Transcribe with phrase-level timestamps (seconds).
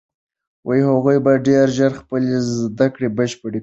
[0.91, 3.59] هغوی به ډېر ژر خپلې زده کړې بشپړې کړي.